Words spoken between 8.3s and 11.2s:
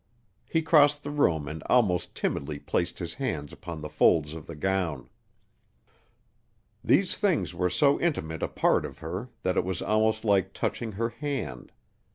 a part of her that it was almost like touching her